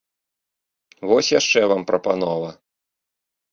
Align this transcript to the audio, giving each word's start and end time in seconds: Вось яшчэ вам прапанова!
Вось 1.11 1.29
яшчэ 1.39 1.61
вам 1.73 1.81
прапанова! 1.93 2.49